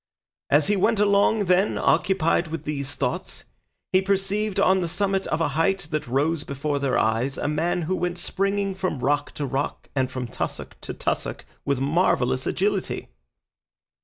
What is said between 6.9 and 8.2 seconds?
eyes a man who went